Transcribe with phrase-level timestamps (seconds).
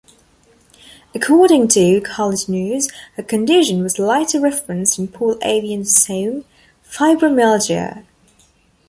[1.13, 6.43] According to "College News," her condition was later referenced in Paul Avion's song
[6.83, 8.03] "Fibromyalgia".